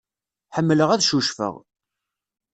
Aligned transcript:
Ḥemmleɣ 0.55 0.89
ad 0.91 1.03
cucfeɣ. 1.09 1.55